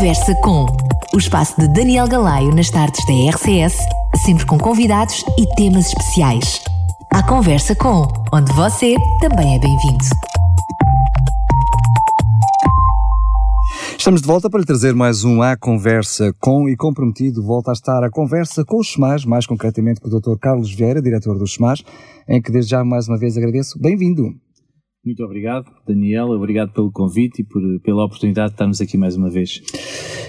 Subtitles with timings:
[0.00, 0.64] Conversa com
[1.12, 3.76] o espaço de Daniel Galaio nas tardes da RCS,
[4.24, 6.62] sempre com convidados e temas especiais.
[7.12, 10.02] A Conversa com, onde você também é bem-vindo.
[13.98, 17.74] Estamos de volta para lhe trazer mais um A Conversa com e comprometido volta a
[17.74, 20.38] estar a conversa com o SEMAS, mais concretamente com o Dr.
[20.40, 21.84] Carlos Vieira, diretor do SEMAS,
[22.26, 23.78] em que desde já mais uma vez agradeço.
[23.78, 24.34] Bem-vindo.
[25.04, 26.28] Muito obrigado, Daniel.
[26.30, 29.62] Obrigado pelo convite e por, pela oportunidade de estarmos aqui mais uma vez.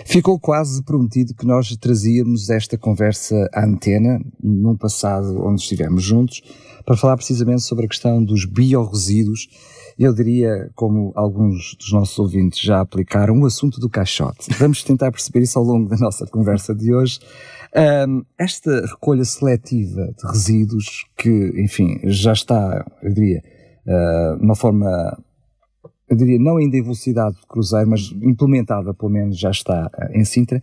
[0.05, 6.41] Ficou quase prometido que nós trazíamos esta conversa à antena, num passado onde estivemos juntos,
[6.85, 9.49] para falar precisamente sobre a questão dos biorresíduos.
[9.99, 14.49] Eu diria, como alguns dos nossos ouvintes já aplicaram, o assunto do caixote.
[14.57, 17.19] Vamos tentar perceber isso ao longo da nossa conversa de hoje.
[18.07, 23.43] Um, esta recolha seletiva de resíduos, que, enfim, já está, eu diria,
[23.85, 24.87] uh, de uma forma,
[26.09, 30.17] eu diria, não ainda em velocidade de cruzeiro, mas implementada pelo menos já está uh,
[30.17, 30.61] em Sintra.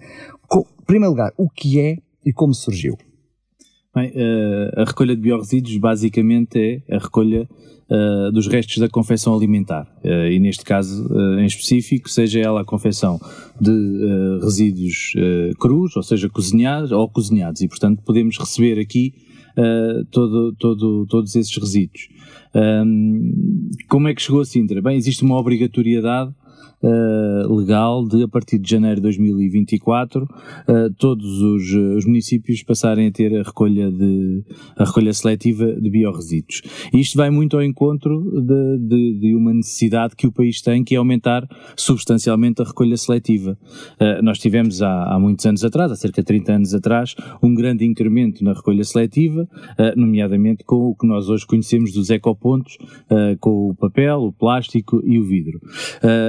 [0.49, 2.97] Com, em primeiro lugar, o que é e como surgiu?
[3.95, 7.49] Bem, uh, a recolha de biorresíduos basicamente é a recolha
[7.91, 9.89] uh, dos restos da confecção alimentar.
[10.05, 11.09] Uh, e neste caso
[11.41, 13.19] em específico, seja ela a confecção
[13.61, 15.15] de resíduos
[15.59, 17.61] crus, ou seja, cozinhados ou cozinhados.
[17.61, 19.15] E portanto podemos receber aqui
[20.11, 22.09] todo, todo, todos esses resíduos.
[22.55, 24.81] Um, como é que chegou a Sintra?
[24.81, 26.33] Bem, existe uma obrigatoriedade
[26.83, 30.29] uh, legal de, a partir de janeiro de 2024, uh,
[30.69, 34.45] eh, todos os, os, municípios passarem a ter a recolha, de,
[34.77, 36.63] a recolha seletiva de biorresíduos.
[36.93, 40.95] Isto vai muito ao encontro de, de, de, uma necessidade que o país tem, que
[40.95, 43.59] é aumentar substancialmente a recolha seletiva.
[44.01, 47.55] Uh, nós tivemos há, há muitos anos atrás, há cerca de 30 anos atrás, um
[47.55, 49.49] grande incremento na recolha seletiva,
[49.97, 52.77] nomeadamente com o que nós hoje conhecemos dos ecopontos,
[53.41, 55.61] com o papel, o plástico e o vidro.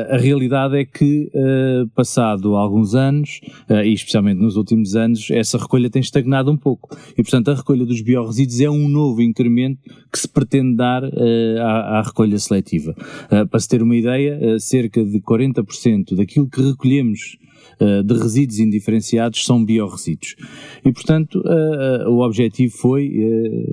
[0.09, 5.57] a realidade é que, uh, passado alguns anos, uh, e especialmente nos últimos anos, essa
[5.57, 6.95] recolha tem estagnado um pouco.
[7.17, 9.81] E, portanto, a recolha dos biorresíduos é um novo incremento
[10.11, 12.95] que se pretende dar uh, à, à, recolha seletiva.
[13.49, 17.37] para se ter uma ideia, cerca de 40% daquilo que recolhemos
[17.79, 20.35] eh, de resíduos indiferenciados são biorresíduos.
[20.83, 23.09] E, portanto, uh, uh, o objetivo foi,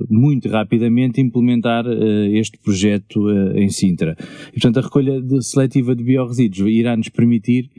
[0.09, 1.85] muito rapidamente, implementar
[2.31, 4.15] este projeto em Sintra.
[4.49, 7.69] E, portanto, a recolha de, seletiva de biorresíduos irá nos permitir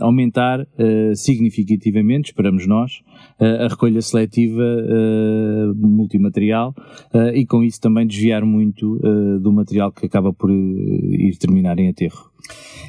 [0.00, 0.66] aumentar
[1.14, 3.00] significativamente, esperamos nós,
[3.38, 4.64] a recolha seletiva
[5.74, 6.74] multimaterial
[7.34, 8.98] e, com isso, também desviar muito
[9.40, 12.30] do material que acaba por ir terminar em aterro.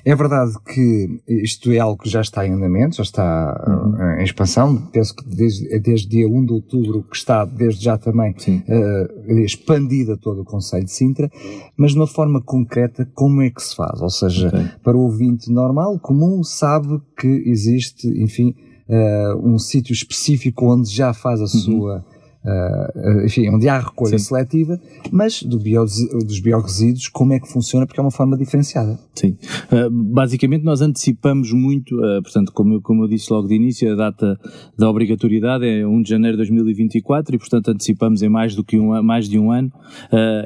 [0.06, 4.02] É verdade que isto é algo que já está em andamento, já está uhum.
[4.02, 4.78] Eh, em expansão.
[4.92, 9.40] Penso que desde, é desde dia 1 de outubro que está, desde já também, uh,
[9.40, 11.30] expandida todo o Conselho de Sintra,
[11.76, 14.02] mas de uma forma concreta, como é que se faz?
[14.02, 14.66] Ou seja, okay.
[14.84, 18.56] para o ouvinte normal, comum, sabe que existe, enfim,
[18.88, 21.48] uh, um sítio específico onde já faz a uhum.
[21.48, 22.06] sua
[22.44, 24.26] uh, enfim, onde há recolha Sim.
[24.26, 24.80] seletiva,
[25.12, 29.00] mas do bio, dos biorresíduos, como é que funciona, porque é uma forma diferenciada.
[29.16, 29.38] Sim.
[29.72, 33.92] Uh, basicamente nós antecipamos muito, uh, portanto, como eu, como eu disse logo de início,
[33.92, 34.40] a data
[34.78, 38.80] da obrigatoriedade é 1 de janeiro de 2024 e, portanto, antecipamos em mais, do que
[38.80, 39.72] um, mais de um ano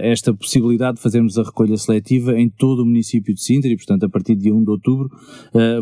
[0.02, 4.06] esta possibilidade de fazermos a recolha seletiva em todo o município de Sintra e, portanto,
[4.06, 5.10] a partir de 1 de outubro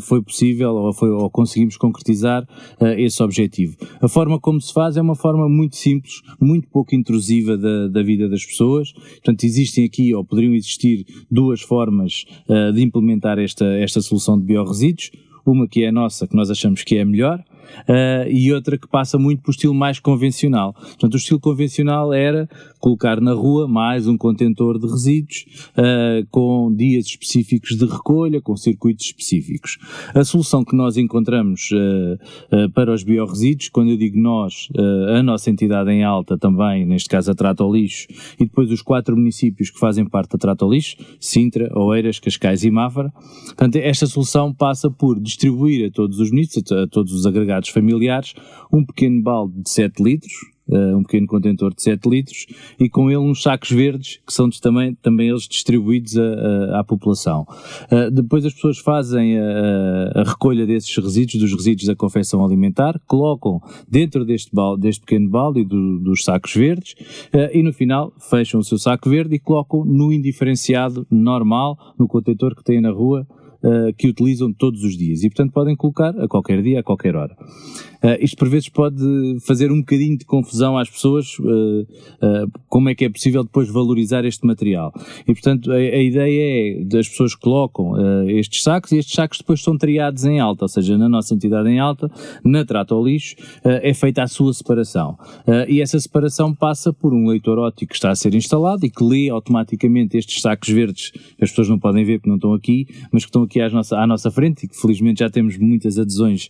[0.02, 2.48] foi possível ou, foi, ou conseguimos concretizar
[2.98, 3.75] esse objetivo.
[4.02, 7.88] A forma como se faz é uma forma muito simples simples, muito pouco intrusiva da,
[7.88, 8.92] da vida das pessoas.
[8.92, 14.46] Portanto, existem aqui, ou poderiam existir, duas formas uh, de implementar esta, esta solução de
[14.46, 15.12] biorresíduos.
[15.46, 17.44] Uma que é a nossa, que nós achamos que é a melhor,
[17.88, 20.74] uh, e outra que passa muito o estilo mais convencional.
[20.74, 22.50] Portanto, o estilo convencional era
[22.80, 25.46] colocar na rua mais um contentor de resíduos
[25.78, 29.78] uh, com dias específicos de recolha, com circuitos específicos.
[30.14, 34.69] A solução que nós encontramos uh, para os biorresíduos, quando eu digo nós,
[35.18, 38.08] a nossa entidade em alta também, neste caso a Trata ao Lixo,
[38.40, 42.63] e depois os quatro municípios que fazem parte da Trata ao Lixo, Sintra, Oeiras, Cascais
[42.63, 43.12] e Mafra.
[43.45, 48.33] Portanto, esta solução passa por distribuir a todos os municípios, a todos os agregados familiares,
[48.71, 50.33] um pequeno balde de 7 litros,
[50.69, 52.45] uh, um pequeno contentor de 7 litros,
[52.79, 56.83] e com ele uns sacos verdes que são também, também eles distribuídos a, a, à
[56.83, 57.45] população.
[57.91, 63.00] Uh, depois as pessoas fazem a, a, recolha desses resíduos, dos resíduos da confecção alimentar,
[63.07, 66.94] colocam dentro deste, balde, deste pequeno balde e do, dos sacos verdes,
[67.33, 72.07] uh, e no final fecham o seu saco verde e colocam no indiferenciado normal, no
[72.07, 73.27] contentor que têm na rua,
[73.63, 77.15] uh, que utilizam todos os dias e, portanto, podem colocar a qualquer dia, a qualquer
[77.15, 77.35] hora.
[78.01, 79.03] Uh, isto por vezes pode
[79.45, 81.85] fazer um bocadinho de confusão às pessoas uh,
[82.69, 84.94] como é que é possível depois valorizar este material.
[85.27, 87.95] E portanto a, a ideia é das pessoas colocam
[88.29, 91.69] estes sacos e estes sacos depois são triados em alta, ou seja, na nossa entidade
[91.69, 92.09] em alta,
[92.44, 95.17] na trata ao lixo, é feita a sua separação.
[95.67, 99.03] e essa separação passa por um leitor óptico que está a ser instalado e que
[99.03, 101.11] lê automaticamente estes sacos verdes,
[101.41, 103.98] as pessoas não podem ver porque não estão aqui, mas que estão aqui à nossa,
[103.98, 106.50] à nossa frente e que felizmente já temos muitas adesões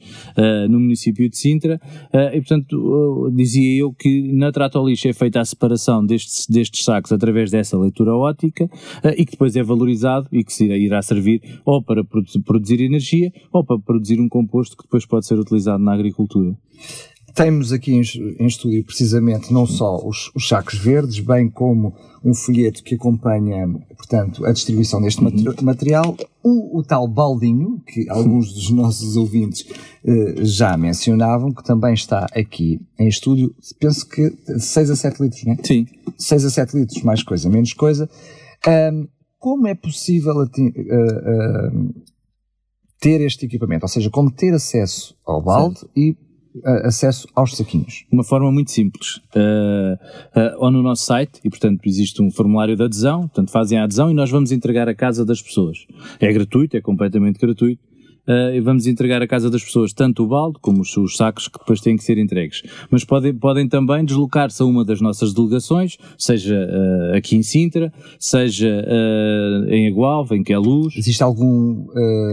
[0.69, 1.79] no município de Sintra,
[2.13, 6.83] uh, e portanto uh, dizia eu que na Tratolixo é feita a separação destes, destes
[6.83, 11.41] sacos através dessa leitura ótica uh, e que depois é valorizado e que irá servir
[11.65, 12.03] ou para
[12.45, 16.55] produzir energia ou para produzir um composto que depois pode ser utilizado na agricultura.
[17.39, 18.01] Temos aqui em,
[18.37, 23.65] em estúdio precisamente não só os, os, sacos verdes, bem como um folheto que acompanha,
[23.95, 25.53] portanto, a distribuição deste uhum.
[25.61, 29.65] material, o, o, tal baldinho, que alguns dos nossos ouvintes
[30.03, 35.45] eh, já mencionavam, que também está aqui em estúdio, penso que 6 a 7 litros,
[35.45, 35.57] não é?
[35.63, 35.87] Sim.
[36.17, 38.09] 6 a 7 litros, mais coisa, menos coisa.
[38.67, 39.07] Um,
[39.37, 41.93] como é possível uh, uh,
[42.99, 43.85] ter este equipamento?
[43.85, 46.17] Ou seja, como ter acesso ao balde e
[46.83, 48.05] acesso aos saquinhos?
[48.11, 49.17] Uma forma muito simples.
[49.35, 49.95] Uh,
[50.39, 53.83] uh, ou no nosso site, e portanto existe um formulário de adesão, portanto fazem a
[53.83, 55.85] adesão e nós vamos entregar a casa das pessoas.
[56.19, 57.88] É gratuito, é completamente gratuito
[58.29, 61.47] uh, e vamos entregar à casa das pessoas tanto o balde como os, os, sacos
[61.47, 62.61] que depois têm que ser entregues.
[62.91, 67.91] Mas podem, podem também deslocar-se a uma das nossas delegações, seja uh, aqui em Sintra,
[68.19, 70.95] seja uh, em Agualva, em Queluz.
[70.95, 71.87] Existe algum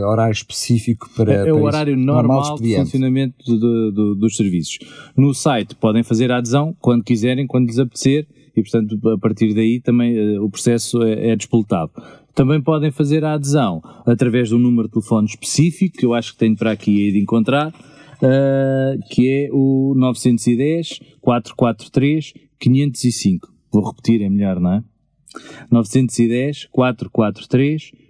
[0.07, 4.79] horário específico para É, é o horário normal, normal de funcionamento do, do, dos serviços.
[5.17, 8.27] No site podem fazer a adesão quando quiserem, quando lhes apetecer,
[8.57, 11.93] e portanto a partir daí também uh, o processo é, é despoletado.
[12.37, 16.33] Também podem fazer a adesão através de um número de telefone específico, que eu acho
[16.35, 23.51] que tenho para aqui de encontrar, uh, que é o 910 443 505.
[23.73, 24.85] Vou repetir, é melhor, não é?
[25.71, 28.06] 910 443 505.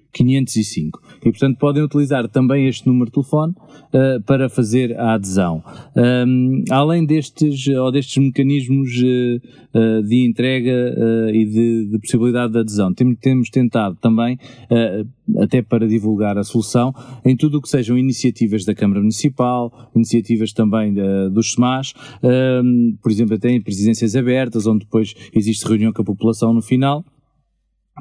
[1.21, 5.63] E, portanto, podem utilizar também este número de telefone uh, para fazer a adesão.
[5.97, 10.95] Um, além destes, ou destes mecanismos uh, uh, de entrega
[11.33, 14.39] e de, de, possibilidade de adesão, temos, temos tentado também,
[15.39, 20.53] até para divulgar a solução, em tudo o que sejam iniciativas da Câmara Municipal, iniciativas
[20.53, 20.95] também
[21.33, 21.95] dos SMAS,
[23.03, 27.05] por exemplo, até em presidências abertas, onde depois existe reunião com a população no final,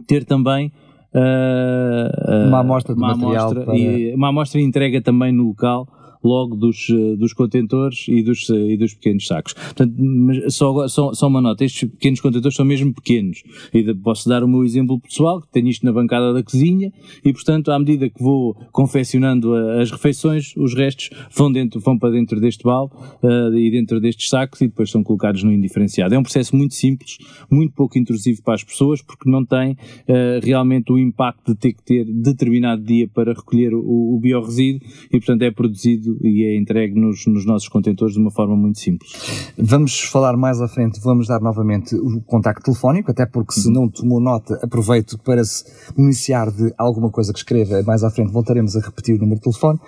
[0.07, 0.71] ter também
[1.15, 3.75] uh, uma amostra de uma material amostra, para...
[3.75, 5.87] e uma amostra entrega também no local
[6.25, 9.53] logo dos, eh, dos contentores e dos, eh, e dos pequenos sacos.
[9.53, 9.93] Portanto,
[10.49, 13.43] só, só, só uma nota, estes pequenos contentores são mesmo pequenos.
[13.73, 16.91] E posso dar o meu exemplo pessoal, que tenho isto na bancada da cozinha,
[17.23, 22.11] e portanto, à medida que vou confeccionando as refeições, os restos vão, dentro, vão para
[22.11, 22.93] dentro deste balde
[23.23, 26.15] uh, e dentro destes sacos e depois são colocados no indiferenciado.
[26.15, 27.17] É um processo muito simples,
[27.49, 31.73] muito pouco intrusivo para as pessoas, porque não tem uh, realmente o impacto de ter
[31.73, 36.57] que ter determinado dia para recolher o, o biorresíduo e, portanto, é produzido e é
[36.57, 39.51] entregue nos, nos nossos contentores de uma forma muito simples.
[39.57, 43.73] Vamos falar mais à frente, vamos dar novamente o contacto telefónico, até porque se uhum.
[43.73, 45.65] não tomou nota, aproveito para se
[45.97, 49.43] iniciar de alguma coisa que escreva mais à frente, voltaremos a repetir o número de
[49.43, 49.79] telefone.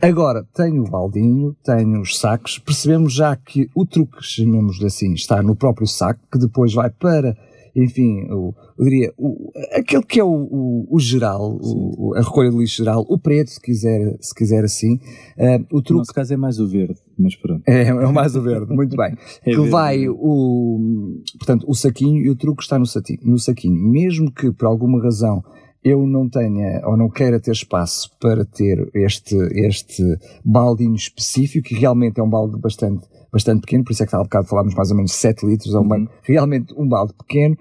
[0.00, 5.42] Agora, tenho o baldinho, tenho os sacos, percebemos já que o truque, chamemos-lhe assim, está
[5.42, 7.34] no próprio saco, que depois vai para
[7.74, 12.50] enfim, o, eu diria, o, aquele que é o, o, o geral, o, a recolha
[12.50, 14.94] de lixo geral, o preto, se quiser, se quiser assim.
[15.36, 17.62] Uh, o truque, no nosso caso é mais o verde, mas pronto.
[17.66, 19.16] É, é mais o verde, muito bem.
[19.42, 23.38] é que verde, vai o, portanto, o saquinho e o truque está no saquinho, no
[23.38, 23.74] saquinho.
[23.74, 25.42] Mesmo que por alguma razão
[25.82, 30.02] eu não tenha ou não queira ter espaço para ter este, este
[30.44, 34.18] baldinho específico, que realmente é um balde bastante bastante pequeno, por isso é que há
[34.18, 36.08] bocado falámos mais ou menos 7 litros, é um uhum.
[36.22, 37.56] realmente um balde pequeno,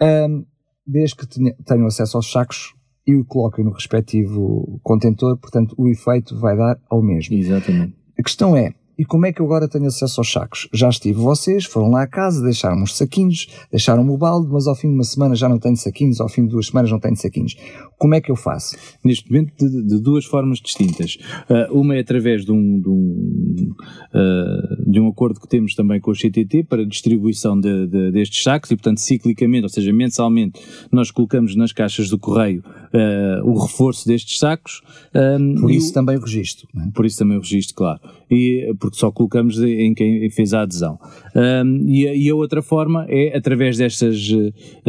[0.00, 0.44] um,
[0.86, 2.74] desde que tenha, tenham acesso aos sacos
[3.06, 7.36] e o coloquem no respectivo contentor, portanto o efeito vai dar ao mesmo.
[7.36, 7.94] Exatamente.
[8.18, 10.68] A questão é, e como é que eu agora tenho acesso aos sacos?
[10.74, 14.74] Já estive vocês, foram lá à casa, deixaram os saquinhos, deixaram o balde, mas ao
[14.74, 17.16] fim de uma semana já não tenho saquinhos, ao fim de duas semanas não tenho
[17.16, 17.56] saquinhos.
[17.96, 18.76] Como é que eu faço?
[19.04, 21.16] Neste momento, de, de duas formas distintas.
[21.48, 23.74] Uh, uma é através de um, de, um,
[24.14, 28.42] uh, de um acordo que temos também com o CTT para distribuição de, de, destes
[28.42, 33.58] sacos e, portanto, ciclicamente, ou seja, mensalmente, nós colocamos nas caixas do correio uh, o
[33.58, 34.82] reforço destes sacos.
[35.14, 36.68] Um, por isso também o registro.
[36.76, 36.90] É?
[36.92, 38.00] Por isso também o registro, claro.
[38.30, 40.98] E, porque só colocamos em quem fez a adesão.
[41.34, 44.28] Um, e, e, a outra forma é através destas,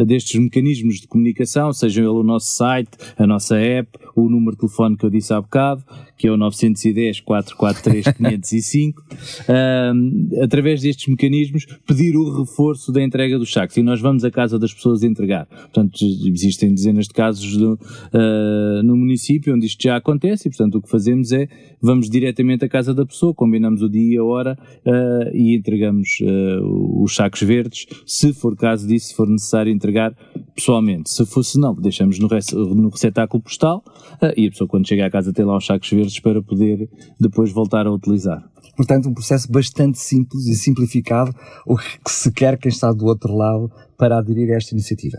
[0.06, 4.58] destes mecanismos de comunicação, sejam ele o nosso site, a nossa app, o número de
[4.58, 5.82] telefone que eu disse há bocado,
[6.20, 9.02] que é o 910 443 505,
[9.48, 13.78] um, através destes mecanismos, pedir o reforço da entrega dos sacos.
[13.78, 15.46] E nós vamos à casa das pessoas entregar.
[15.46, 15.96] Portanto,
[16.26, 20.82] existem dezenas de casos do, uh, no município onde isto já acontece e, portanto, o
[20.82, 21.48] que fazemos é
[21.80, 26.18] vamos diretamente à casa da pessoa, combinamos o dia e a hora uh, e entregamos
[26.20, 30.14] uh, os sacos verdes, se for caso disso, se for necessário entregar
[30.54, 31.08] pessoalmente.
[31.08, 32.28] Se fosse não, deixamos no,
[32.74, 33.82] no receptáculo postal
[34.36, 36.88] e a pessoa quando chega à casa tem lá os sacos verdes para poder
[37.18, 38.42] depois voltar a utilizar.
[38.76, 41.34] Portanto, um processo bastante simples e simplificado,
[41.66, 45.18] o que se quer quem está do outro lado para aderir a esta iniciativa.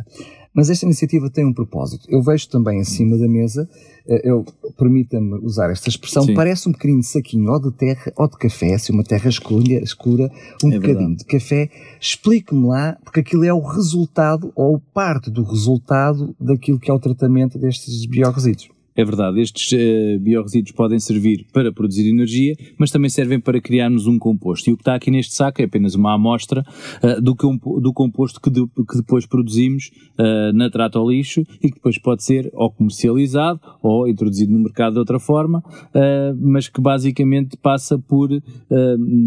[0.54, 2.06] Mas esta iniciativa tem um propósito.
[2.10, 3.70] Eu vejo também em cima da mesa,
[4.08, 4.44] eh, eu
[4.78, 6.34] permita-me usar esta expressão, Sim.
[6.34, 9.82] parece um bocadinho de saquinho ou de terra ou de café, assim, uma terra escura,
[9.82, 10.30] escura
[10.64, 11.18] um é bocadinho verdade.
[11.18, 11.70] de café.
[12.02, 17.00] Explique-me lá, porque aquilo é o resultado ou parte do resultado daquilo que é o
[17.00, 18.81] tratamento destes biorresíduos.
[18.96, 24.06] É verdade, estes uh, biorresíduos podem servir para produzir energia, mas também servem para criarmos
[24.06, 24.70] um composto.
[24.70, 26.62] E o que está aqui neste saco é apenas uma amostra
[27.02, 27.34] uh, do,
[27.80, 31.98] do composto que, de, que depois produzimos uh, na trata ao lixo e que depois
[31.98, 35.64] pode ser ou comercializado ou introduzido no mercado de outra forma,
[36.40, 38.30] mas que basicamente passa por,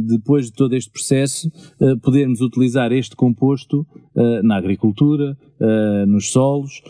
[0.06, 1.50] depois de todo este processo,
[2.02, 3.86] podermos utilizar este composto
[4.42, 5.36] na agricultura,
[6.06, 6.82] nos solos,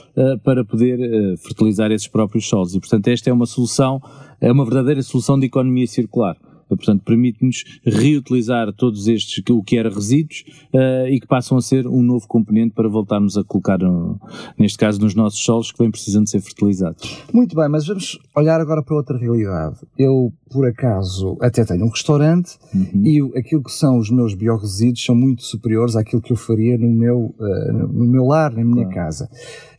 [0.43, 2.75] para poder fertilizar esses próprios solos.
[2.75, 4.01] E, portanto, esta é uma solução,
[4.41, 6.37] é uma verdadeira solução de economia circular
[6.77, 11.87] portanto permite-nos reutilizar todos estes, o que era resíduos, uh, e que passam a ser
[11.87, 14.21] um novo componente para voltarmos a colocar, no,
[14.59, 17.25] neste caso, nos nossos solos que vem precisando de ser fertilizados.
[17.33, 19.77] Muito bem, mas vamos olhar agora para outra realidade.
[19.99, 23.03] Eu, por acaso, até tenho um restaurante uhum.
[23.05, 26.89] e aquilo que são os meus biorresíduos são muito superiores àquilo que eu faria no
[26.89, 28.95] meu, uh, no meu lar, na minha claro.
[28.95, 29.29] casa.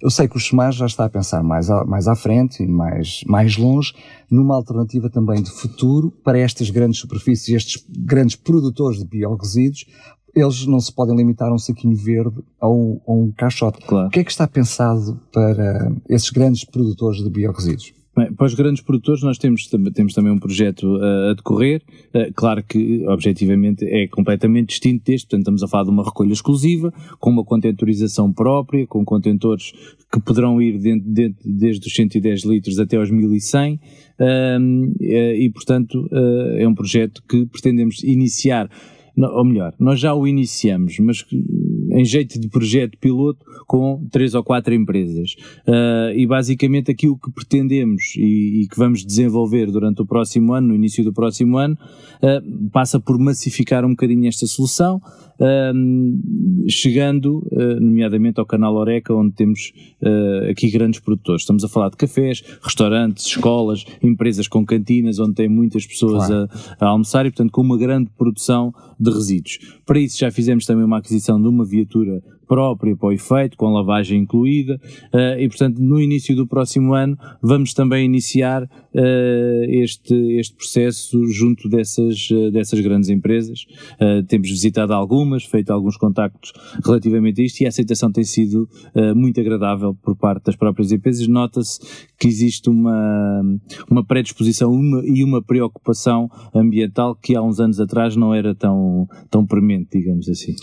[0.02, 2.68] Eu sei que o SEMAR já está a pensar mais, a, mais à frente e
[2.68, 3.94] mais, mais longe
[4.30, 9.86] numa alternativa também de futuro para estas grandes superfícies, estes grandes produtores de biorresíduos,
[10.36, 13.80] eles não se podem limitar a um saquinho verde ou, ou um caixote.
[13.86, 14.08] Claro.
[14.08, 17.94] O que é que está pensado para esses grandes produtores de biorresíduos?
[18.16, 21.82] Bem, para os grandes produtores nós temos, temos também um projeto uh, a decorrer,
[22.14, 26.32] uh, claro que objetivamente é completamente distinto deste, portanto estamos a falar de uma recolha
[26.32, 29.74] exclusiva, com uma contentorização própria, com contentores
[30.10, 33.82] que poderão ir dentro, dentro, desde os 110 litros até aos 1100,
[34.18, 38.70] um, eh, e portanto uh, é um projeto que pretendemos iniciar.
[39.18, 41.26] Ou melhor, nós já o iniciamos, mas
[41.92, 45.36] em jeito de projeto piloto com três ou quatro empresas.
[45.68, 50.70] Uh, e basicamente aquilo que pretendemos e, e, que vamos desenvolver durante o próximo ano,
[50.70, 51.78] no início do próximo ano,
[52.22, 54.98] uh, passa por massificar um bocadinho esta solução,
[55.40, 57.46] uh, chegando
[57.80, 59.72] nomeadamente ao canal Oreca, onde temos
[60.50, 61.42] aqui grandes produtores.
[61.42, 66.50] Estamos a falar de cafés, restaurantes, escolas, empresas com cantinas, onde tem muitas pessoas claro.
[66.80, 69.60] a, a almoçar e, portanto, com uma grande produção de resíduos.
[69.86, 73.74] Para isso já fizemos também uma aquisição de uma viatura própria para o efeito, com
[73.74, 74.80] lavagem incluída,
[75.14, 81.26] uh, e portanto no início do próximo ano vamos também iniciar uh, este, este processo
[81.28, 83.66] junto dessas, uh, dessas grandes empresas.
[84.28, 88.68] temos visitado algumas, feito alguns contactos relativamente a isto e a aceitação tem sido
[89.16, 91.28] muito agradável por parte das próprias empresas.
[91.28, 91.80] Nota-se
[92.20, 93.42] que existe uma,
[93.90, 99.08] uma predisposição uma, e uma preocupação ambiental que há uns anos atrás não era tão,
[99.30, 100.56] tão premente, digamos assim.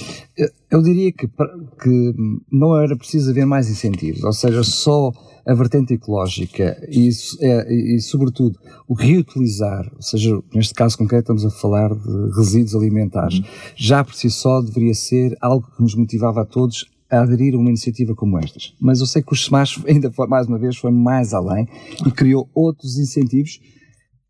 [0.71, 2.15] Eu diria que que
[2.51, 5.12] não era preciso haver mais incentivos, ou seja, só
[5.47, 7.11] a vertente ecológica e,
[7.41, 12.37] é, e, e, sobretudo, o reutilizar, ou seja, neste caso concreto estamos a falar de
[12.37, 13.45] resíduos alimentares, uhum.
[13.77, 17.59] já por si só deveria ser algo que nos motivava a todos a aderir a
[17.59, 18.75] uma iniciativa como estas.
[18.81, 21.69] Mas eu sei que o SMAS ainda foi, mais uma vez, foi mais além
[22.07, 23.61] e criou outros incentivos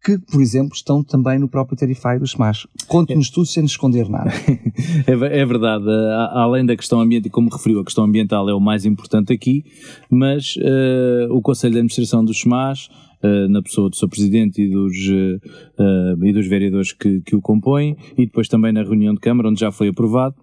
[0.03, 2.67] que, por exemplo, estão também no próprio Tarify do SMAS.
[2.89, 4.31] Conte-nos tudo sem esconder nada.
[5.07, 5.85] é, é, verdade,
[6.33, 9.65] além da questão ambiental, como referiu, a questão ambiental é o mais importante aqui,
[10.11, 12.89] mas uh, o Conselho de Administração do SMAS,
[13.23, 17.41] uh, na pessoa do seu Presidente e dos, uh, e dos vereadores que, que o
[17.41, 20.35] compõem, e depois também na reunião de Câmara, onde já foi aprovado,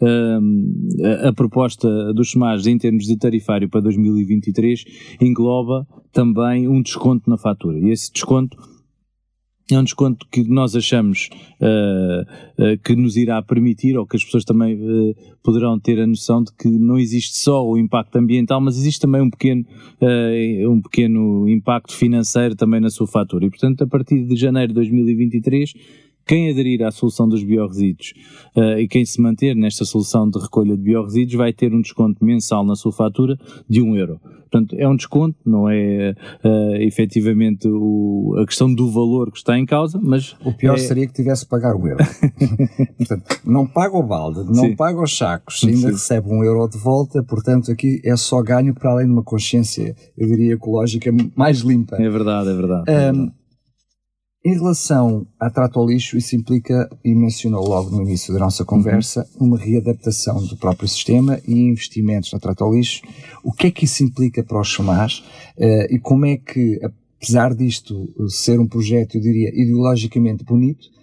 [0.00, 4.84] a, a proposta dos SMAS em termos de tarifário para 2023
[5.20, 7.80] engloba também um desconto na fatura.
[7.80, 8.56] E esse desconto
[9.70, 11.28] é um desconto que nós achamos
[11.60, 16.06] uh, uh, que nos irá permitir, ou que as pessoas também uh, poderão ter a
[16.06, 19.64] noção de que não existe só o impacto ambiental, mas existe também um pequeno,
[20.68, 23.46] um pequeno impacto financeiro também na sua fatura.
[23.46, 25.74] E, portanto, a partir de janeiro de 2023,
[26.28, 28.12] quem aderir à solução dos biorresíduos
[28.54, 32.22] uh, e quem se manter nesta solução de recolha de biorresíduos vai ter um desconto
[32.22, 34.20] mensal na sua fatura de 1 euro.
[34.50, 39.58] Portanto, é um desconto, não é uh, efetivamente o, a questão do valor que está
[39.58, 40.34] em causa, mas.
[40.42, 40.78] O pior é...
[40.78, 42.02] seria que tivesse que pagar o euro.
[42.96, 44.76] portanto, não paga o balde, não Sim.
[44.76, 45.92] paga os sacos, ainda Sim.
[45.92, 49.94] recebe um euro de volta, portanto, aqui é só ganho para além de uma consciência,
[50.16, 51.96] eu diria, ecológica mais limpa.
[51.96, 52.90] É verdade, é verdade.
[52.90, 53.32] Um, é verdade.
[54.48, 58.64] Em relação à trato ao lixo, isso implica, e mencionou logo no início da nossa
[58.64, 59.48] conversa, uhum.
[59.48, 63.02] uma readaptação do próprio sistema e investimentos na trato ao lixo.
[63.44, 67.54] O que é que isso implica para os SMAs uh, e como é que, apesar
[67.54, 70.97] disto ser um projeto, eu diria, ideologicamente bonito, eh,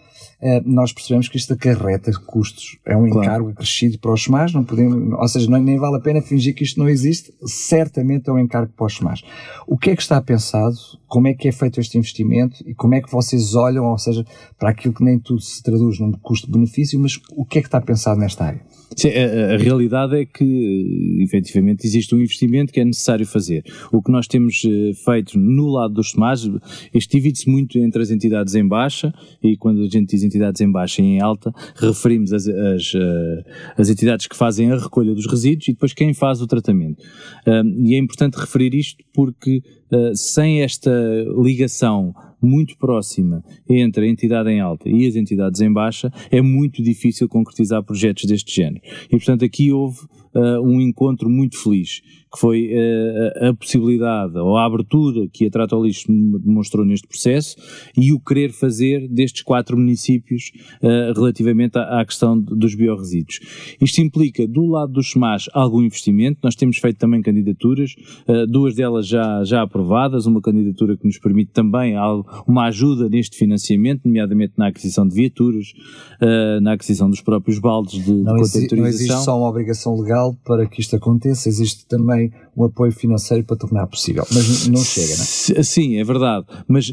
[0.66, 2.78] nós percebemos que isto acarreta custos.
[2.86, 3.26] É um claro.
[3.26, 6.54] encargo acrescido para os SMAs, não podemos, ou seja, não, nem vale a pena fingir
[6.54, 9.22] que isto não existe, certamente é um encargo para os SMAs.
[9.68, 10.76] O que é que está pensado?
[11.08, 12.64] Como é que é feito este investimento?
[12.68, 14.26] E como é que vocês olham, ou seja,
[14.60, 17.82] para aquilo que nem tudo se traduz num custo-benefício, mas o que é que está
[17.82, 18.62] pensado nesta área?
[18.92, 23.64] A, a, realidade é que, efetivamente, existe um investimento que é necessário fazer.
[23.92, 26.50] O que nós temos eh, feito no lado dos SMAs,
[26.94, 29.14] este divide-se muito entre as entidades em baixa,
[29.44, 33.44] e quando a gente diz entidades em baixa e em alta, referimos as, as, eh,
[33.78, 37.04] as entidades que fazem a recolha dos resíduos e depois quem faz o tratamento.
[37.78, 39.62] e é importante referir isto porque
[39.92, 40.92] eh, sem esta
[41.42, 42.14] ligação
[42.46, 47.28] muito próxima entre a entidade em alta e as entidades em baixa, é muito difícil
[47.28, 48.82] concretizar projetos deste género.
[49.08, 50.00] E, portanto, aqui houve
[50.36, 52.02] uh, um encontro muito feliz,
[52.32, 56.08] que foi uh, a possibilidade ou a abertura que a Trata ao Lixo
[56.40, 57.56] demonstrou neste processo
[57.98, 60.52] e o querer fazer destes quatro municípios
[60.82, 63.40] uh, relativamente à, à, questão dos biorresíduos.
[63.80, 66.40] Isto implica, do lado dos SMAS, algum investimento.
[66.44, 67.96] Nós temos feito também candidaturas,
[68.50, 71.96] duas delas já, já aprovadas, uma candidatura que nos permite também
[72.48, 75.74] uma ajuda neste financiamento, nomeadamente na aquisição de viaturas,
[76.62, 80.68] na aquisição dos próprios baldes de, não de não existe só uma obrigação legal para
[80.68, 85.60] que isto aconteça, existe também um apoio financeiro para tornar possível, mas não chega, não
[85.60, 85.64] é?
[85.64, 86.92] Sim, é verdade, mas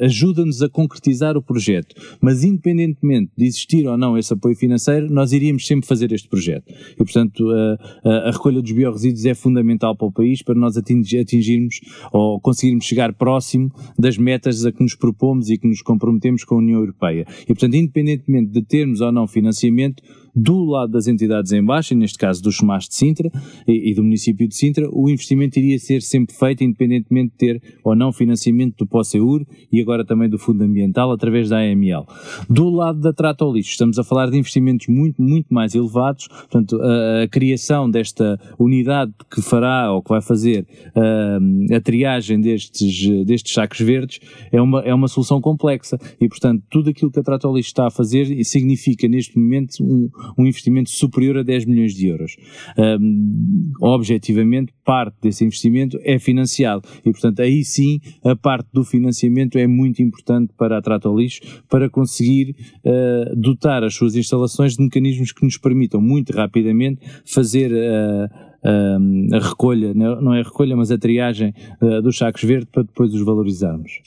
[0.00, 5.32] ajuda-nos a concretizar o projeto, mas independentemente de existir ou não esse apoio financeiro, nós
[5.32, 6.72] iríamos sempre fazer este projeto.
[6.92, 10.76] E portanto a, a, a recolha dos biorresíduos é fundamental para o país para nós
[10.76, 11.80] atingirmos
[12.12, 16.54] ou conseguirmos chegar próximo das metas a que nos propomos e que nos comprometemos com
[16.54, 17.26] a União Europeia.
[17.42, 20.02] E portanto independentemente de termos ou não financiamento,
[20.38, 23.30] do lado das entidades em baixa, neste caso dos SMAS de Sintra
[23.66, 27.62] e, e, do município de Sintra, o investimento iria ser sempre feito independentemente de ter
[27.82, 32.06] ou não financiamento do POSEUR e agora também do Fundo Ambiental através da AML.
[32.48, 36.28] Do lado da Trata ao Lixo, estamos a falar de investimentos muito, muito mais elevados,
[36.28, 42.40] portanto, a, a criação desta unidade que fará ou que vai fazer a, a triagem
[42.40, 44.20] destes, destes sacos verdes
[44.52, 47.70] é uma, é uma solução complexa e, portanto, tudo aquilo que a Trata ao Lixo
[47.70, 52.36] está a fazer significa neste momento um, um investimento superior a 10 milhões de euros.
[52.76, 59.58] Um, objetivamente, parte desse investimento é financiado e, portanto, aí sim a parte do financiamento
[59.58, 64.82] é muito importante para a Trata Lixo para conseguir uh, dotar as suas instalações de
[64.82, 68.48] mecanismos que nos permitam muito rapidamente fazer uh,
[69.32, 73.14] a recolha, não é a recolha, mas a triagem uh, dos sacos verdes para depois
[73.14, 74.00] os valorizarmos.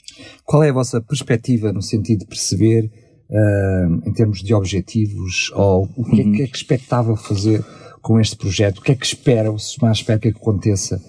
[0.44, 2.90] Qual é a vossa perspectiva no sentido de perceber
[3.30, 6.34] uh, em termos de objetivos, ou o que, uhum.
[6.34, 7.64] é, que é que expectava fazer
[8.00, 8.78] com este projeto?
[8.78, 11.00] O que é que espera, o mais espera que aconteça?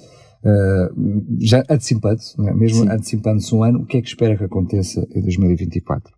[0.44, 2.54] Uh, já antecipando-se, é?
[2.54, 6.14] mesmo antecipando-se um ano, o que é que espera que aconteça em 2024?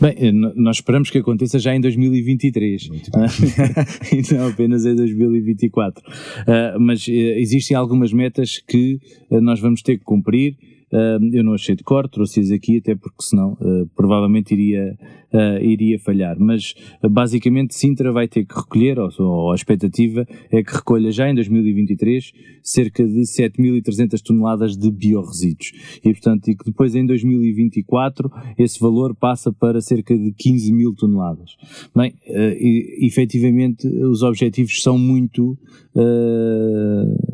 [0.00, 2.88] Bem, eh, nós esperamos que aconteça já em 2023,
[4.12, 6.02] e não apenas em 2024.
[6.06, 9.00] Uh, mas uh, existem algumas metas que
[9.30, 10.56] uh, nós vamos ter que cumprir
[10.90, 14.96] Eu não achei de cor, trouxe-as aqui até porque senão uh, provavelmente iria,
[15.32, 16.36] uh, iria falhar.
[16.38, 16.74] Mas
[17.10, 21.34] basicamente Sintra vai ter que recolher, ou, ou, a expectativa é que recolha já em
[21.34, 25.72] 2023 cerca de 7.300 toneladas de biorresíduos.
[26.04, 30.94] E portanto, e que depois em 2024 esse valor passa para cerca de 15 mil
[30.94, 31.56] toneladas.
[31.94, 35.56] Bem, e, efetivamente os objetivos são muito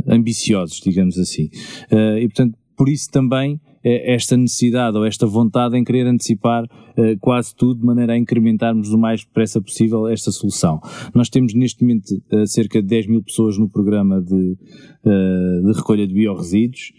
[0.06, 1.50] ambiciosos, digamos assim.
[2.20, 7.54] e portanto, por isso também esta necessidade ou esta vontade em querer antecipar uh, quase
[7.54, 10.80] tudo de maneira a incrementarmos o mais depressa possível esta solução.
[11.14, 14.56] Nós temos neste momento uh, cerca de 10 mil pessoas no programa de,
[15.04, 16.92] de recolha de biorresíduos.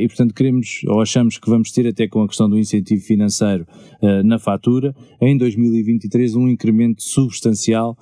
[0.00, 3.64] E portanto queremos ou achamos que vamos ter até com a questão do incentivo financeiro
[4.24, 7.96] na fatura em 2023 um incremento substancial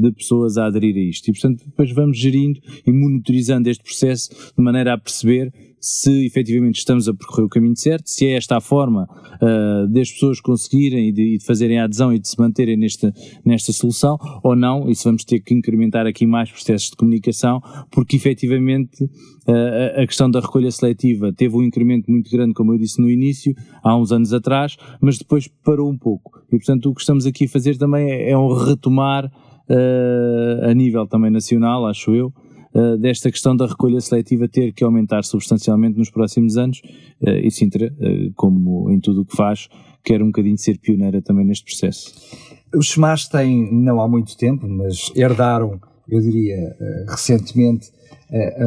[0.00, 4.30] de pessoas a aderir a isto e portanto depois vamos gerindo e monitorizando este processo
[4.56, 8.56] de maneira a perceber se efetivamente estamos a percorrer o caminho certo, se é esta
[8.56, 12.38] a forma uh, das pessoas conseguirem e de, de, fazerem a adesão e de se
[12.38, 13.12] manterem nesta,
[13.44, 18.14] nesta solução, ou não, se vamos ter que incrementar aqui mais processos de comunicação, porque
[18.14, 23.02] efetivamente uh, a questão da recolha seletiva teve um incremento muito grande, como eu disse
[23.02, 26.40] no início, há uns anos atrás, mas depois parou um pouco.
[26.46, 30.72] E portanto o que estamos aqui a fazer também é, é um retomar uh, a
[30.74, 32.32] nível também nacional, acho eu,
[32.74, 36.80] uh, desta questão da recolha seletiva ter que aumentar substancialmente nos próximos anos
[37.20, 39.68] uh, e Sintra, uh, como em tudo o que faz,
[40.04, 42.12] quer um bocadinho ser pioneira também neste processo.
[42.74, 46.76] Os SEMAS têm, não há muito tempo, mas herdaram, eu diria,
[47.08, 47.90] recentemente,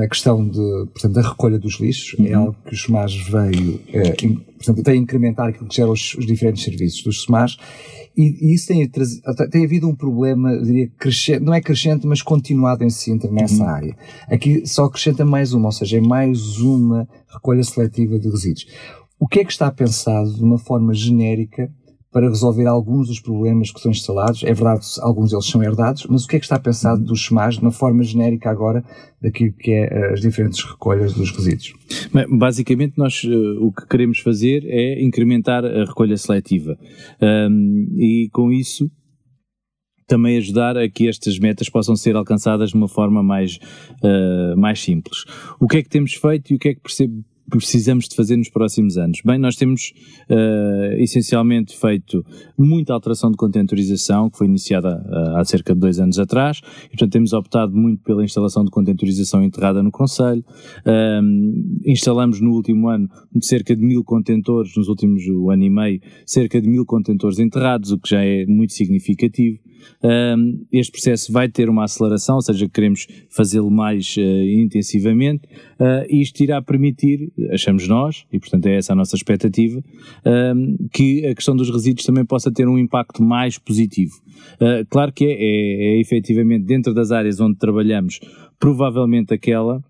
[0.04, 0.60] a questão de,
[0.94, 2.20] portanto, da recolha dos lixos.
[2.20, 2.28] É uhum.
[2.28, 3.80] É algo que o SEMAS veio,
[4.58, 7.58] portanto, tem a incrementar aquilo que geram os, os diferentes serviços dos SEMAS
[8.18, 8.90] e, e isso tem,
[9.52, 13.70] tem havido um problema, diria, crescente, não é crescente, mas continuado em Sintra nessa uhum.
[13.70, 13.98] área.
[14.28, 18.68] Aqui só acrescenta mais uma, ou seja, é mais uma recolha seletiva de resíduos.
[19.20, 21.70] O que é que está pensado de uma forma genérica
[22.16, 24.42] para resolver alguns dos problemas que são instalados.
[24.46, 27.56] É verdade, alguns deles são herdados, mas o que é que está pensado dos SMAs
[27.56, 28.86] de uma forma genérica agora
[29.22, 31.74] daquilo que é eh, as diferentes recolhas dos resíduos?
[32.30, 36.78] Basicamente, nós uh, o que queremos fazer é incrementar a recolha seletiva.
[37.22, 38.90] Um, e com isso,
[40.08, 43.60] também ajudar a que estas metas possam ser alcançadas de uma forma mais,
[44.02, 45.26] uh, mais simples.
[45.60, 48.36] O que é que temos feito e o que é que percebo precisamos de fazer
[48.38, 49.20] nos próximos anos?
[49.24, 49.94] Bem, nós temos
[50.30, 52.26] uh, essencialmente feito
[52.58, 56.90] muita alteração de contentorização, que foi iniciada uh, há cerca de dois anos atrás, e
[56.90, 60.44] portanto temos optado muito pela instalação de contentorização enterrada no Conselho.
[60.86, 63.10] Um, instalamos no último ano
[63.42, 67.92] cerca de mil contentores, nos últimos um ano e meio, cerca de mil contentores enterrados,
[67.92, 69.60] o que já é muito significativo.
[70.04, 75.48] Um, este processo vai ter uma aceleração, ou seja, queremos fazê-lo mais uh, intensivamente,
[75.80, 79.82] uh, e isto irá permitir, achamos nós, e portanto é essa a nossa expectativa,
[80.26, 84.14] um, que a questão dos resíduos também possa ter um impacto mais positivo.
[84.56, 88.20] Uh, claro que é, é, é efetivamente dentro das áreas onde trabalhamos,
[88.60, 89.84] provavelmente aquela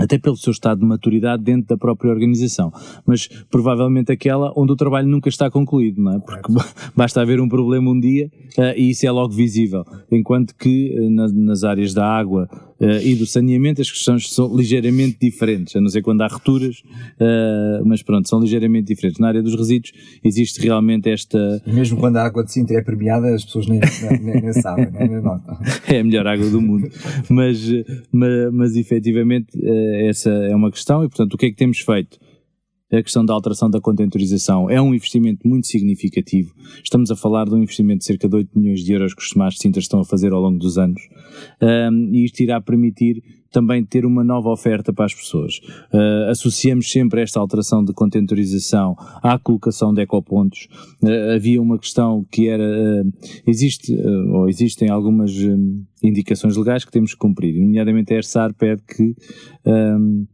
[0.00, 2.72] até pelo seu estado de maturidade dentro da própria organização,
[3.06, 6.18] mas provavelmente aquela onde o trabalho nunca está concluído, não é?
[6.18, 6.52] Porque
[6.96, 11.10] basta haver um problema um dia uh, e isso é logo visível, enquanto que uh,
[11.10, 12.48] na, nas áreas da água
[12.80, 16.82] uh, e do saneamento as questões são ligeiramente diferentes, a não ser quando há rupturas,
[17.84, 19.20] mas pronto, são ligeiramente diferentes.
[19.20, 19.92] Na área dos resíduos
[20.24, 21.62] existe realmente esta...
[21.66, 23.80] E mesmo quando a água de Sintra é permeada, as pessoas nem,
[24.20, 25.58] nem, nem sabem, nem notam.
[25.88, 26.88] É a melhor água do mundo,
[27.28, 27.60] mas,
[28.12, 29.48] mas, mas efetivamente
[30.08, 32.18] essa é uma questão e, portanto, o que é que temos feito?
[32.92, 36.52] A questão da alteração da contentorização é um investimento muito significativo.
[36.82, 39.30] Estamos a falar de um investimento de cerca de 8 milhões de euros que os
[39.30, 41.00] Semares de estão a fazer ao longo dos anos.
[41.62, 43.22] Um, e isto irá permitir
[43.52, 45.58] também ter uma nova oferta para as pessoas.
[45.92, 50.68] Uh, associamos sempre esta alteração de contentorização à colocação de ecopontos.
[51.02, 53.12] Uh, havia uma questão que era, uh,
[53.46, 53.94] existe,
[54.32, 59.14] ou existem algumas um, indicações legais que temos que cumprir, nomeadamente a ERSAR pede que
[59.66, 60.26] um,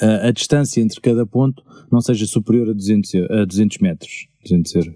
[0.00, 4.28] a, a, distância entre cada ponto não seja superior a 200, a 200 metros.
[4.46, 4.94] 200 euros.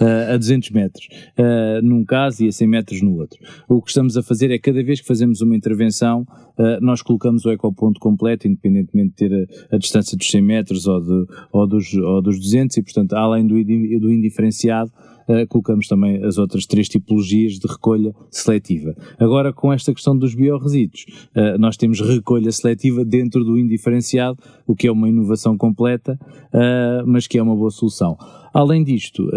[0.00, 3.38] uh, a 200 metros uh, num caso e a 100 metros no outro.
[3.68, 6.22] O que estamos a fazer é cada vez que fazemos uma intervenção,
[6.58, 10.86] uh, nós colocamos o ecoponto completo, independentemente de ter a, a, distância dos 100 metros
[10.86, 14.90] ou, de, ou, dos, ou dos 200, e portanto, além do, do indiferenciado,
[15.30, 18.94] uh, colocamos também as outras três tipologias de recolha seletiva.
[19.18, 24.74] Agora, com esta questão dos biorresíduos, uh, nós temos recolha seletiva dentro do indiferenciado, o
[24.74, 26.18] que é uma inovação completa,
[26.52, 28.16] uh, mas que é uma boa solução.
[28.52, 29.30] Além disto,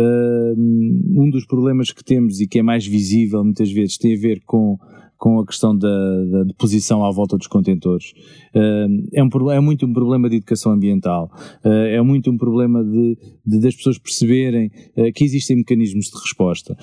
[0.58, 4.42] um dos problemas que temos e que é mais visível muitas vezes tem a ver
[4.44, 4.76] com
[5.24, 5.88] com a questão da,
[6.26, 8.12] da deposição à volta dos contentores.
[8.54, 11.32] Uh, é, um, é muito um problema de educação ambiental,
[11.64, 16.20] uh, é muito um problema de, de das pessoas perceberem uh, que existem mecanismos de
[16.20, 16.76] resposta.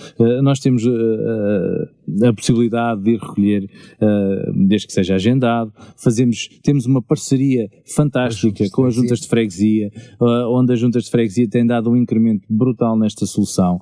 [0.42, 0.85] nós temos
[2.26, 3.68] a possibilidade de ir recolher,
[4.68, 9.90] desde que seja agendado, fazemos, temos uma parceria fantástica com as juntas de freguesia,
[10.48, 13.79] onde as juntas de freguesia têm dado um incremento brutal nesta solução.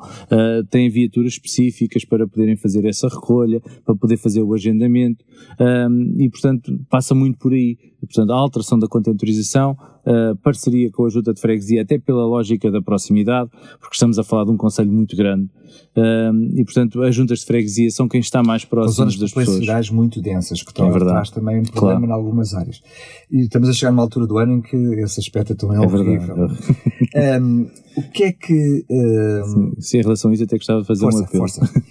[0.71, 5.25] têm viaturas específicas para poderem fazer essa recolha, para poder fazer o agendamento
[5.61, 7.77] um, e, portanto, passa muito por aí.
[8.01, 12.71] Portanto, a alteração da contentorização, uh, parceria com a junta de freguesia, até pela lógica
[12.71, 15.49] da proximidade, porque estamos a falar de um conselho muito grande
[15.97, 19.47] um, e, portanto, as juntas de freguesia são quem está mais próximo das pessoas.
[19.47, 22.13] zonas cidades muito densas, que é traz também um problema claro.
[22.13, 22.81] em algumas áreas.
[23.31, 26.37] E estamos a chegar numa altura do ano em que esse aspecto é, é horrível.
[27.43, 28.85] um, o que é que.
[28.89, 29.45] Um...
[29.45, 31.39] Sim, sim, em relação a isso, até gostava de fazer força, um apelo.
[31.39, 31.83] Força.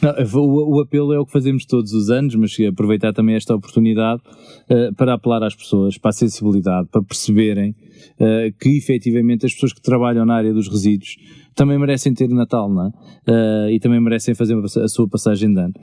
[0.00, 3.54] Não, o, o, apelo é o que fazemos todos os anos, mas aproveitar também esta
[3.54, 4.22] oportunidade
[4.70, 9.72] uh, para apelar às pessoas, para a sensibilidade, para perceberem uh, que efetivamente as pessoas
[9.72, 11.16] que trabalham na área dos resíduos
[11.54, 12.88] também merecem ter Natal, não é?
[12.88, 15.74] Uh, e também merecem fazer a sua passagem de ano.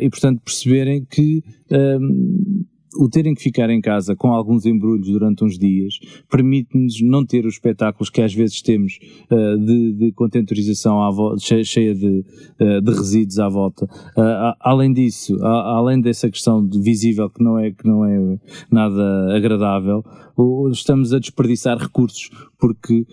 [0.00, 1.42] e portanto perceberem que
[2.96, 5.98] o terem que ficar em casa com alguns embrulhos durante uns dias
[6.28, 8.98] permite-nos não ter os espetáculos que às vezes temos
[9.30, 12.24] uh, de, de, contentorização à volta, cheia de,
[12.60, 13.84] uh, de, resíduos à volta.
[14.16, 18.38] Uh, além disso, a, além dessa questão de visível que não é, que não é
[18.70, 20.04] nada agradável,
[20.70, 23.06] estamos a desperdiçar recursos porque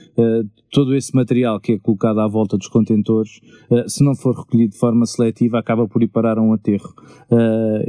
[0.71, 3.39] todo esse material que é colocado à volta dos contentores,
[3.88, 6.93] se não for recolhido de forma seletiva, acaba por ir parar a um aterro.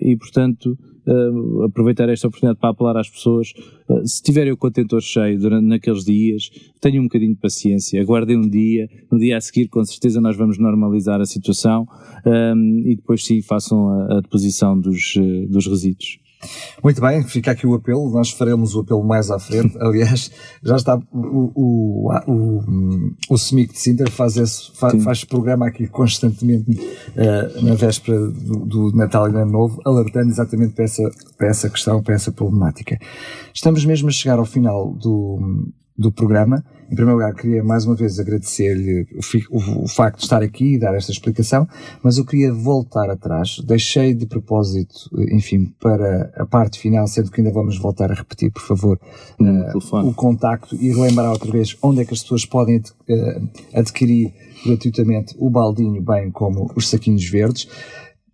[0.00, 3.52] e, portanto, uh, aproveitar esta oportunidade para apelar às pessoas,
[3.88, 8.36] uh, se tiverem o contentor cheio durante naqueles dias, tenham um bocadinho de paciência, aguardem
[8.36, 11.86] um dia, no dia a seguir com certeza nós vamos normalizar a situação
[12.84, 16.18] e depois sim façam a, a deposição dos, uh, dos resíduos.
[16.82, 19.76] Muito bem, fica aqui o apelo, nós faremos o apelo mais à frente.
[19.82, 20.30] Aliás,
[20.62, 22.62] já está o, o, o,
[23.30, 28.64] o SMIC de Sinter faz esse faz, faz programa aqui constantemente uh, na véspera do,
[28.64, 32.98] do, Natal e Ano Novo, alertando exatamente para essa, para essa questão, para essa problemática.
[33.52, 36.64] Estamos mesmo a chegar ao final do, do programa.
[36.90, 40.74] Em primeiro lugar, queria mais uma vez agradecer-lhe o, o, o, facto de estar aqui
[40.74, 41.68] e dar esta explicação,
[42.02, 43.58] mas eu queria voltar atrás.
[43.60, 48.50] Deixei de propósito, enfim, para a parte final, sendo que ainda vamos voltar a repetir,
[48.50, 48.98] por favor,
[49.38, 54.32] uh, o contacto e lembrar outra vez onde é que as pessoas podem uh, adquirir
[54.64, 57.68] gratuitamente o baldinho, bem como os saquinhos verdes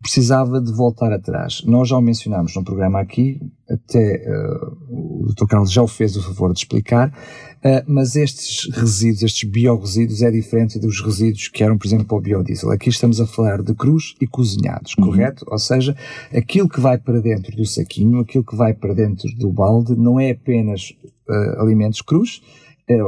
[0.05, 1.63] precisava de voltar atrás.
[1.65, 3.41] Nós já o mencionámos no programa aqui,
[3.71, 5.47] até uh, o Dr.
[5.47, 10.31] Carlos já o fez o favor de explicar, uh, mas estes resíduos, estes biorresíduos, é
[10.31, 12.71] diferente dos resíduos que eram, por exemplo, para o biodiesel.
[12.71, 15.07] Aqui estamos a falar de crus e cozinhados, uhum.
[15.07, 15.47] correto?
[15.49, 15.97] Ou seja,
[16.37, 20.21] aquilo que vai para dentro do saquinho, aquilo que vai para dentro do balde, não
[20.21, 20.93] é apenas
[21.27, 22.43] uh, alimentos crus,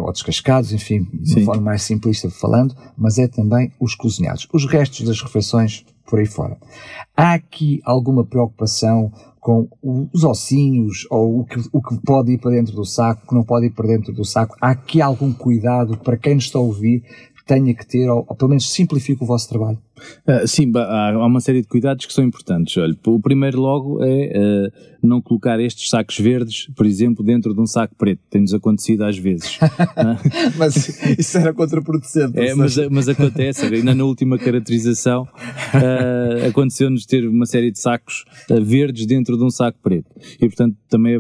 [0.03, 4.49] ou descascados, enfim, de uma forma mais simplista falando, mas é também os cozinhados.
[4.51, 6.57] Os restos das refeições por aí fora.
[7.17, 9.69] Há aqui alguma preocupação com
[10.13, 13.35] os ossinhos ou o que, o que pode ir para dentro do saco, o que
[13.35, 14.57] não pode ir para dentro do saco?
[14.61, 17.05] Há aqui algum cuidado para quem nos está a ouvir
[17.47, 19.79] tenha que ter, ou, ou pelo menos simplifique o vosso trabalho?
[20.27, 22.77] Uh, sim, há, há, uma série de cuidados que são importantes.
[22.77, 27.61] Olha, o primeiro logo é uh, não colocar estes sacos verdes, por exemplo, dentro de
[27.61, 28.21] um saco preto.
[28.29, 29.59] Tem-nos acontecido às vezes.
[30.59, 32.39] mas isso era contraproducente.
[32.39, 38.25] É, mas, mas, acontece, ainda na última caracterização uh, aconteceu-nos ter uma série de sacos
[38.63, 40.11] verdes dentro de um saco preto.
[40.41, 41.17] E portanto também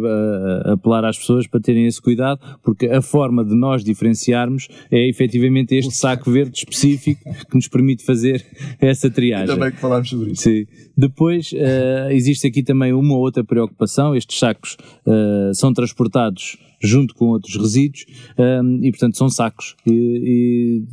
[0.73, 5.75] apelar às pessoas para terem esse cuidado, porque a forma de nós diferenciarmos é efetivamente
[5.75, 8.45] este saco verde específico que nos permite fazer
[8.81, 9.51] essa triagem.
[9.51, 10.43] Ainda bem que falámos sobre isso.
[10.43, 10.67] Sim.
[10.97, 14.77] Depois, uh, existe aqui também uma outra preocupação, estes sacos
[15.07, 18.05] uh, são transportados junto com outros resíduos
[18.39, 19.75] um, e, portanto, são sacos.
[19.87, 20.85] E,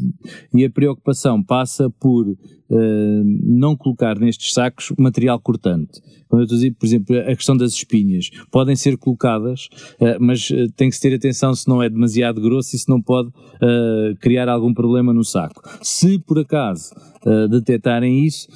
[0.53, 2.37] e, e a preocupação passa por uh,
[3.43, 6.01] não colocar nestes sacos material cortante.
[6.27, 9.69] Quando eu estou a dizer, por exemplo, a questão das espinhas, podem ser colocadas,
[9.99, 12.89] uh, mas uh, tem que se ter atenção se não é demasiado grosso e se
[12.89, 13.31] não pode
[14.19, 15.61] criar algum problema no saco.
[15.81, 16.93] Se por acaso
[17.49, 18.47] detectarem isso,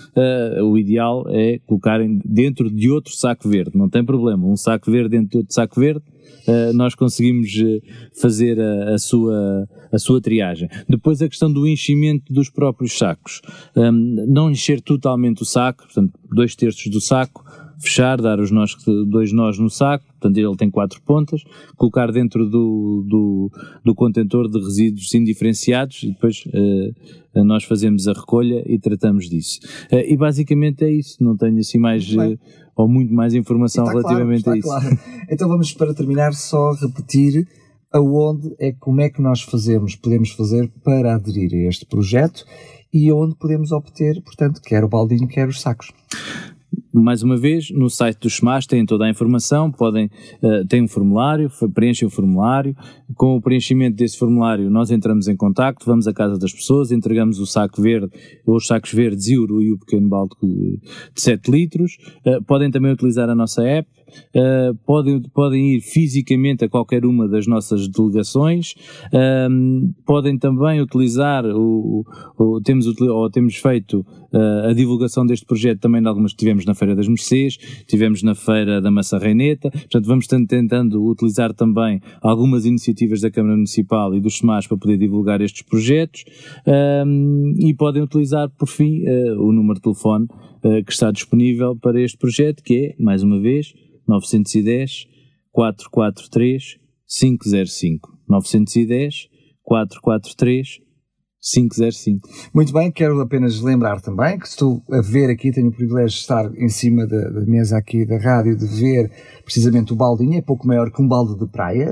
[0.63, 4.45] o ideal é colocarem dentro de outro saco verde, não tem problema.
[4.45, 6.03] Um saco verde dentro de outro saco verde
[6.47, 7.79] uh, nós conseguimos eh,
[8.19, 10.69] fazer a, a, sua, a sua triagem.
[10.87, 13.41] Depois a questão do enchimento dos próprios sacos.
[13.75, 13.91] Um,
[14.27, 17.43] não encher totalmente o saco, portanto, dois terços do saco,
[17.79, 18.75] fechar, dar os nós,
[19.07, 21.43] dois nós no saco, portanto ele tem quatro pontas,
[21.75, 23.51] colocar dentro do, do,
[23.83, 29.59] do contentor de resíduos indiferenciados e depois uh, nós fazemos a recolha e tratamos disso.
[29.91, 32.37] Uh, e basicamente é isso, não tenho assim mais uh,
[32.77, 34.67] ou muito mais informação relativamente claro, a isso.
[34.67, 34.99] Claro.
[35.29, 37.47] Então vamos para terminar só repetir
[37.91, 42.45] aonde é como é que nós fazemos, podemos fazer para aderir a este projeto
[42.93, 45.91] e onde podemos obter, portanto, quer o baldinho, quer os sacos.
[46.93, 50.09] Mais uma vez, no site do SMAS têm toda a informação, podem,
[50.41, 52.75] uh, têm um formulário, preenchem o formulário,
[53.15, 57.39] com o preenchimento desse formulário nós entramos em contacto, vamos à casa das pessoas, entregamos
[57.39, 58.09] o saco verde,
[58.45, 60.79] ou os sacos verdes e o, e o pequeno balde de
[61.15, 63.87] 7 litros, uh, podem também utilizar a nossa app,
[64.35, 68.73] uh, podem, podem ir fisicamente a qualquer uma das nossas delegações,
[69.07, 72.05] uh, podem também utilizar, o,
[72.37, 76.65] o, temos, ou temos feito uh, a divulgação deste projeto também em algumas que tivemos
[76.65, 82.01] na Feira das Mercês, tivemos na Feira da Massa Reineta, portanto vamos tentando utilizar também
[82.21, 86.25] algumas iniciativas da Câmara Municipal e dos SEMAS para poder divulgar estes projetos.
[87.59, 89.03] E podem utilizar por fim
[89.37, 90.27] o número de telefone
[90.85, 93.73] que está disponível para este projeto que é, mais uma vez,
[94.07, 95.07] 910
[95.51, 96.77] 443
[97.07, 98.17] 505.
[98.27, 99.29] 910
[99.63, 100.86] 443 505.
[102.53, 106.15] Muito bem, quero apenas lembrar também que estou a ver aqui, tenho o privilégio de
[106.15, 109.09] estar em cima da, da, mesa aqui da rádio, de ver
[109.45, 111.89] precisamente o baldinho, é pouco maior que um balde de praia,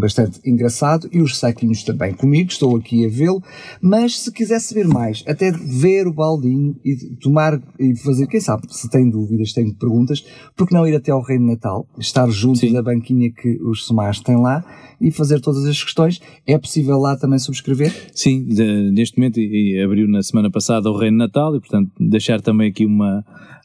[0.00, 3.42] bastante engraçado, e os saquinhos também comigo, estou aqui a vê-lo,
[3.80, 8.68] mas se quiser saber mais, até ver o baldinho e tomar e fazer, quem sabe,
[8.70, 10.24] se tem dúvidas, tem perguntas,
[10.56, 12.72] porque não ir até ao Reino Natal, estar junto Sim.
[12.72, 14.64] da banquinha que os Somars têm lá
[15.02, 16.20] e fazer todas as questões.
[16.46, 17.92] É possível lá também subscrever?
[18.14, 21.90] Sim, de, neste momento e, e abriu na semana passada o Reino Natal e, portanto,
[21.98, 23.24] deixar também aqui uma,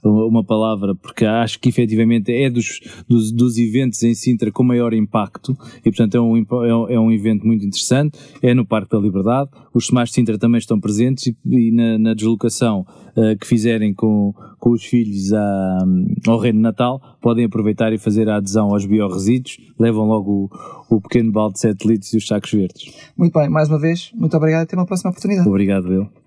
[0.09, 4.93] uma palavra, porque acho que efetivamente é dos, dos, dos, eventos em Sintra com maior
[4.93, 6.37] impacto e, portanto, é um,
[6.87, 8.17] é um evento muito interessante.
[8.41, 9.49] É no Parque da Liberdade.
[9.73, 13.93] Os Semares de Sintra também estão presentes e, e na, na, deslocação uh, que fizerem
[13.93, 15.85] com, com os filhos a,
[16.27, 20.49] ao Reino Natal, podem aproveitar e fazer a adesão aos biorresíduos, levam logo
[20.89, 22.93] o, o pequeno balde de 7 litros e os sacos verdes.
[23.17, 25.47] Muito bem, mais uma vez, muito obrigado e até uma próxima oportunidade.
[25.47, 26.26] Obrigado, Bill.